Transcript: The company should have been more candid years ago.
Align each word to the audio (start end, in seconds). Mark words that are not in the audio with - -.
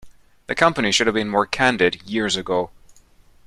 The 0.47 0.55
company 0.55 0.91
should 0.91 1.05
have 1.05 1.13
been 1.13 1.29
more 1.29 1.45
candid 1.45 2.01
years 2.09 2.35
ago. 2.35 2.71